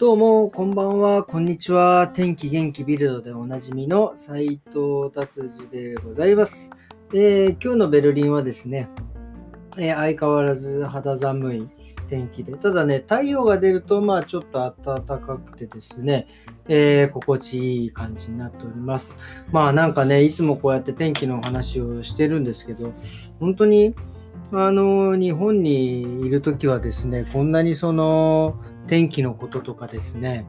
[0.00, 2.06] どうも、こんばんは、こんにちは。
[2.06, 6.70] 天気元気ビルドでおなじみの斉藤達治でございます、
[7.12, 8.88] えー今日のベルリンはですね、
[9.76, 11.68] えー相変わらず肌寒い
[12.08, 16.28] 天気で、ただね、太陽が出ると、まあちょっと暖かくてですね、
[16.68, 19.16] えー心地いい感じになっております。
[19.50, 22.92] まあなんかね、いつもこうやって天気の話をしてるんですけど、
[23.40, 23.96] 本当に、
[24.52, 30.46] あの、日本にいるときはですね、こんなにその、天気のこととかですね、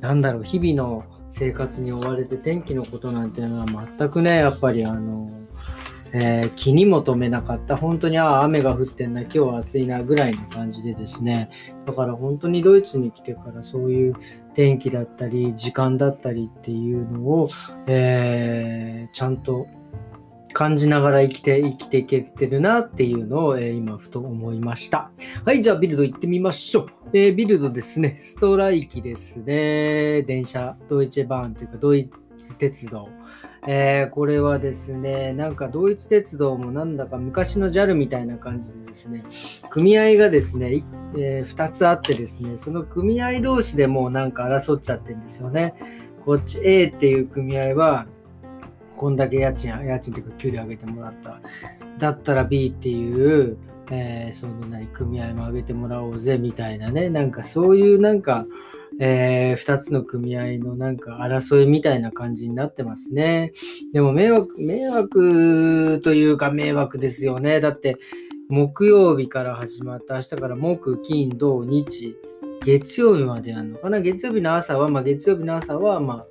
[0.00, 3.66] なんだろう、日々の生活に追われて天気のことなんていうのは
[3.98, 5.30] 全くね、やっぱりあの、
[6.12, 7.76] えー気にも留めなかった。
[7.76, 11.50] 本当に、ああ、雨が降ってんな、今日は暑いな、ぐらいの感じでですね。
[11.86, 14.14] だから本当にドイツに来てからそういう
[14.54, 17.50] 天気だったり、時間だったりっていうのを、
[17.86, 19.66] えーちゃんと
[20.52, 25.10] 感じながら生きて、生きていけてるなっていうのを、えー今ふと思いました。
[25.44, 26.86] はい、じゃあビルド行ってみましょう。
[27.12, 30.22] えービルドですね、ストライキですね。
[30.22, 33.08] 電車、ドイツバーンというか、ドイツ鉄道。
[33.66, 39.24] えーこれはですね、なんかドイツ鉄道もなんだか昔の JAL みたいな感じでですね、
[39.70, 40.84] 組合がですね、い
[41.16, 45.74] え2つあってですね、その組合同士でもうなんか争っちゃってるんですよね。
[46.24, 48.06] こっち A っていう組合は、
[48.98, 51.40] こんだけ家賃、家賃というか給料上げてもらった。
[51.98, 53.56] だったら B っていう、
[53.90, 58.46] えーその何、組合も上げてもらおうぜみたいなね、なんかそういうなんか、
[59.00, 63.52] えー二つの組合のなんか争いみたいな感じになってますね。
[63.92, 67.60] でも迷惑、迷惑というか迷惑ですよね。
[67.60, 67.96] だって
[68.48, 72.16] 木曜日から始まった明日から木、金、土、日、
[72.64, 74.00] 月曜日までやるのかな？
[74.00, 76.26] 月曜日の朝は、まあ月曜日の朝は、まあ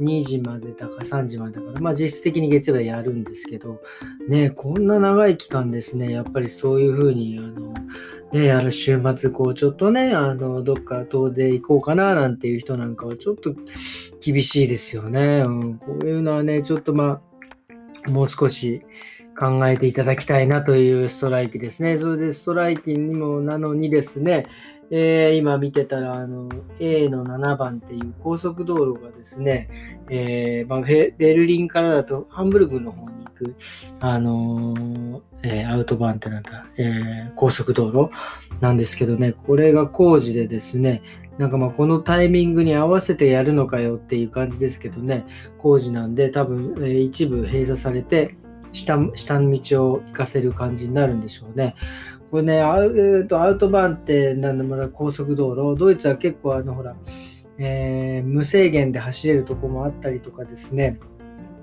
[0.00, 3.80] 2時までだか3時までだから、まあ実質的に月曜日はやるんですけど、
[4.28, 7.74] ね、こんな長い期間ですね、やっぱりそういうふうに、あの、
[8.32, 13.54] ね、あの週末、こう、ちょっとね、あの、どっか遠出行こうかな、なんていう人なんかは、ちょっと
[14.24, 15.42] 厳しいですよね。
[15.46, 17.20] うん、こういうのはね、ちょっとま
[18.06, 18.82] あ、もう少し
[19.38, 21.98] 考えていただきたいなというストライキですね。
[21.98, 24.46] それでストライキにもなのにですね、
[24.94, 29.70] えー今見てたら、あの、A の7番っていう高速道路がですね、
[30.10, 33.56] えーまあ、ベルリンからだとハンブルグの方に行く、
[34.00, 38.10] あのーえアウトバーンってなんだ、え高速道路
[38.60, 41.02] なんですけどね、これが工事でですね、
[41.38, 45.24] なんかまあこのタイミングに合わせてやるのかよっていう感じですけどね、
[45.56, 48.36] 工事なんで多分、え一部閉鎖されて、
[48.72, 51.74] 下下の道を行かせる感じになるんでしょうね。
[52.32, 56.96] これね、アウ,、アウトバーンってなんだまだ高速道路、ドイツは結構あのほら、
[57.58, 60.98] えー無制限で走れるとこもあったりとかですね、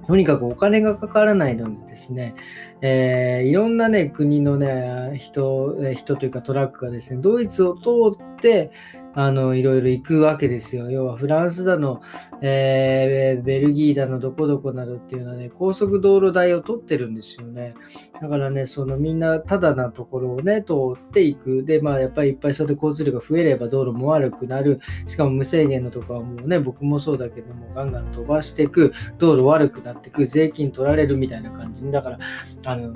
[0.06, 2.35] とにかくお金がかからないのでですね、
[2.81, 8.72] えーいろんなね、国のね、人、人というかトラックがですね、ドイツを通って、
[9.15, 10.91] あの、いろいろ行くわけですよ。
[10.91, 12.01] 要はフランスだの、
[12.41, 17.73] えーベルギーだの、どこどこなどっていうのはね、高速道路代を取ってるんですよね。
[18.21, 21.63] だからね、そのみんなただなところをね、通っていく。
[21.63, 24.79] で、まあやっぱりいっぱいそれで交通量が増えれば道路も悪くなる。
[25.05, 28.93] しかも無制限のとこはもうね、僕もそうだけども、ガンガン飛ばしていく。
[29.17, 30.27] 道路悪くなっていく。
[30.27, 31.91] 税金取られるみたいな感じに。
[31.91, 32.19] だから、
[32.67, 32.93] あの、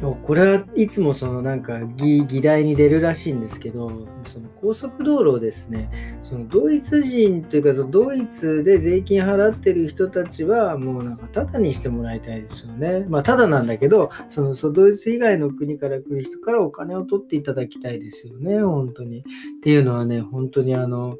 [0.00, 5.90] これはいつもそのなんか議議題に出るらしいんですけど、その高速道路をですね、
[6.22, 13.06] そのドイツ人というか、そのドイツで税金払ってる人たちはもうなんかタダにしてもらいたいですよね。
[13.08, 19.20] まあタダなんだけど、そのそドイツ以外の国から来る人からお金を取っていただきたいですよね、本当に。
[19.20, 19.22] っ
[19.62, 21.16] ていうのはね、本当にあの、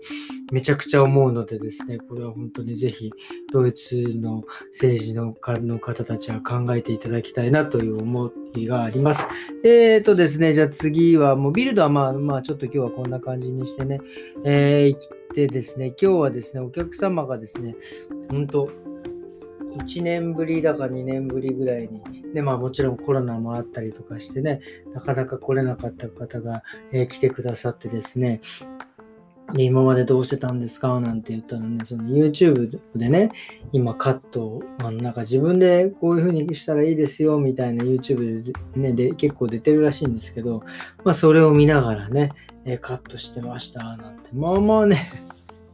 [0.52, 3.10] めちゃくちゃ思うのでですね、これは本当にぜひ
[3.52, 9.28] ドイツの政治のかの方たちは考えていただきたいなという思いがあります。
[9.62, 14.00] えーとですね、じゃあ次はもうビルドはまあまあちょっと今日はこんな感じにしてね、
[14.44, 15.00] えー、行っ
[15.34, 17.76] てですね、今日はですね、お客様がですね、
[18.30, 18.70] 本当
[19.76, 22.00] 1年ぶりだか2年ぶりぐらいに、
[22.32, 24.60] でまあもちろんコロナもあったりとかしてね、
[24.94, 26.62] なかなか来れなかった方が、
[26.92, 28.40] えー来てくださってですね、
[29.52, 30.98] で今までどうしてたんですか？
[31.00, 33.30] なんて言ったらね、その YouTube でね、
[33.72, 40.64] 今カットを、あなんか自分でこういう風にしたらいいですよみたいな YouTube で,、ね、で結構出てるらしいんですけど、
[41.04, 42.32] まあそれを見ながらね、
[42.64, 45.12] えカットしてましたなんて、まあまあね、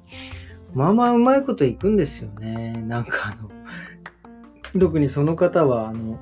[0.75, 2.85] まあまあうまいこといくんですよね。
[2.87, 6.19] なんかあの、特にその方は、あの、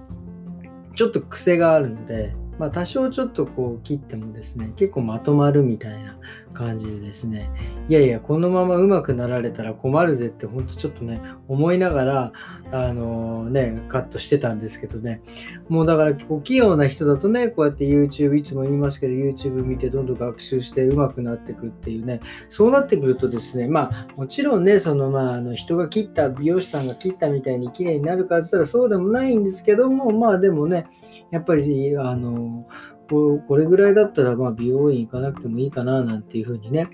[0.94, 6.18] ちょっと癖があるので、まあ、多少ちょっとこう切ってもですね、結構まとまるみたいな
[6.52, 7.50] 感じでですね、
[7.88, 12.32] いやいや、このまま上手くなられたら困るぜって、ほんとちょっとね、思いながら、
[12.72, 15.22] あのー、ね、カットしてたんですけどね、
[15.68, 30.86] もうだからこう器用な人だとね、こうやって YouTube、いつも言いますけど、YouTube 見てどんどん学習して上手くなってくっていうね、そうなってくるとですね、まあ、もちろんね、そのまあ、あの人が切った、美容師さんが切ったみたいに綺麗になるかって言ったらそうでもないんですけども、まあでもね、
[31.30, 32.66] やっぱり、あの、
[33.10, 36.88] これぐらいだったら、まあ、美容院行かなくてもいいかな、なんていうふうにね、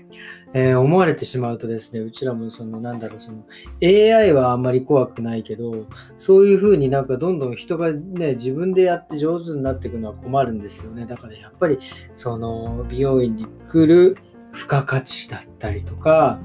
[0.53, 3.45] えー、思われてしまうとですね、うちらもその、なんだろう、その、
[3.83, 5.85] AI はあんまり怖くないけど、
[6.17, 11.05] そういうふうになんかどんどん人がね、自分でやって上手になっていくのは困るんですよね。
[11.05, 11.79] だからやっぱり、
[12.15, 14.17] その、美容院に来る
[14.53, 16.39] 付加価値だったりとか、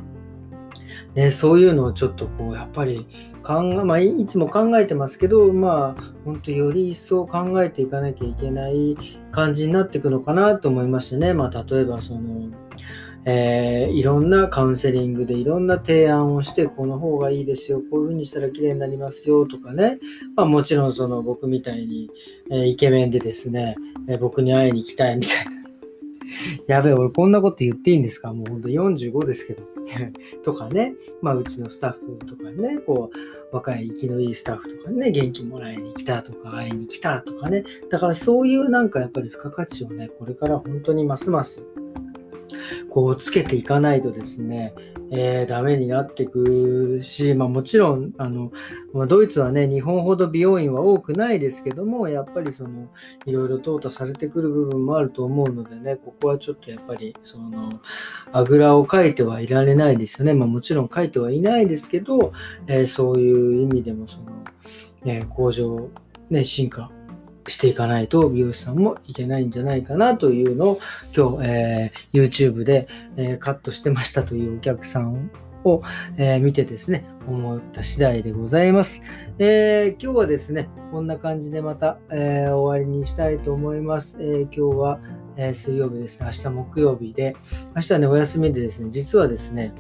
[1.15, 3.07] ね、そういうのをちょっとこう、やっぱり
[3.43, 8.97] 考え、まあ、いつも考えてますけど、まあ、本当より一層考えていかなきゃいけない
[9.31, 11.35] 感じになっていくのかなと思いましてね。
[11.35, 12.49] まあ、例えば、その、
[13.25, 19.99] えー、いろんなカウンセリングでいろんな提案をして、この方がいいですよ、こういう風にしたら綺麗になりますよとかね。
[20.35, 22.11] まあ、もちろんその僕みたいに、
[22.51, 23.77] えー、イケメンでですね、
[24.09, 25.62] えー、僕に会いに行きたいみたいな。
[26.67, 28.33] やべえ、俺こんなこと言っていいんですか？
[28.33, 29.63] もうほんと45ですけど。
[30.45, 37.65] とかね、まあうちのスタッフとかね、こう、若い生きのいいスタッフとかね、元気もらいに来たとか、会いに来たとかね。
[37.91, 41.67] だからそういうなんかやっぱり付加価値をね、これから本当にますます
[42.93, 44.75] こうつけていかないとですね、
[45.11, 48.53] えー、ダメになっていくし、まあ、もちろんあの、
[48.93, 52.91] まあ、ドイツはね日本ほど美容院は多くないですけどもやっぱりその
[53.25, 57.81] いろいろ淘汰されてくる部分もあると思うのでねここはちょっとやっぱりその
[58.31, 62.35] あぐらをかいてはいられないですよね、まあ、もちろん書いてはいないですけど、
[62.67, 64.45] えー、そういう意味でもその、
[65.03, 65.89] ね、向上、
[66.29, 66.91] ね、進化
[67.49, 70.81] していかないと美容師さんもいけないんじゃないかなというのを
[71.17, 75.31] 今日、えー、YouTube で、えー、カットしてましたというお客さん
[75.65, 75.83] を、
[76.17, 79.03] えー、見てですね、思った次第でございます。
[79.39, 84.19] え今日はですね、こんな感じでまた、え終わりにしたいと思います。
[84.21, 85.01] え今日は、
[85.37, 87.37] え水曜日ですね、明日木曜日で、
[87.77, 89.73] 明日はね、お休みでですね、実はですね、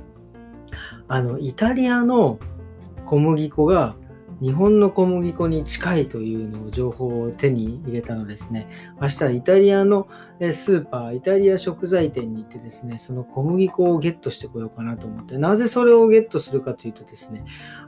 [1.08, 2.38] あの、イタリアの
[3.06, 3.96] 小麦粉が
[4.42, 8.68] 日本の小麦粉に近いというのを情報を手に入れたのですね、
[9.00, 10.08] 明日イタリアの
[10.50, 17.44] スーパー、イタリア食材店に行ってですね、その小麦粉をゲットしてこようかなと思って、なぜそれをゲットするかというとですね、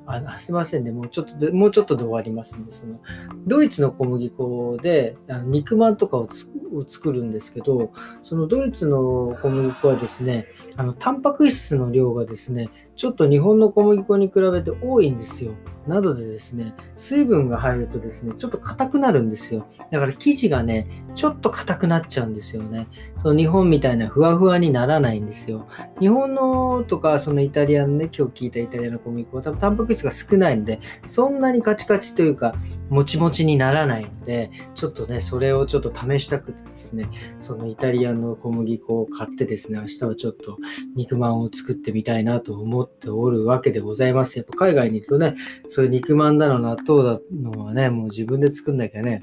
[0.06, 3.00] あのすいませんね、もうちょっとで、もうちょっとで終わりますんで、その
[3.46, 6.28] ドイツの小麦粉であの肉まんとかを
[6.74, 7.92] を作るんですけど、
[8.22, 15.52] そのドイツの小麦粉はですね、あのタンパク質の量がですね、ちょっと日本の小麦粉に比べて多いんですよ。
[15.86, 19.66] などでですね、水分が入るとですね、ちょっと硬くなるんですよ。
[19.90, 22.88] だから生地がね、ちょっと硬くなっちゃうんですよね。
[23.18, 25.66] その日本みたいなふわふわにならないんですよ。
[26.00, 32.54] 日本のとか、そのイタリアのね、今日聞いたイタリアの小麦粉は多分タンパク質が少ないんで、そんなにカチカチというか、
[32.88, 37.08] もちもちにならないので、ちょっとね、それをちょっと試したくてですね、
[37.40, 40.58] そのイタリアの小麦粉を買ってですね、明日はちょっと
[40.96, 44.38] 肉まんを作ってみたいなと思っておるわけでございます。
[44.38, 45.36] やっぱ海外に行くとね、
[45.68, 49.22] そういう肉まんだの納豆だのはね、もう自分で作んなきゃね、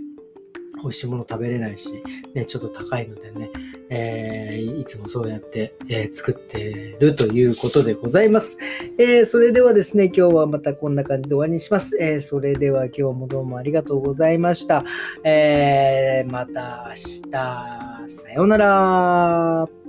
[0.81, 3.49] 美味しいもの食べれないし、ね、ちょっと高いのでね、
[3.89, 8.57] えー、いつもそうやって、えー、作ってるということでございます。
[8.97, 11.97] えー、それではですね、今日はまたこんな感じで終わりにします。
[11.99, 14.85] えそれでは今日もどうもありがとうございました。
[15.23, 19.80] えまた明日、さようなら。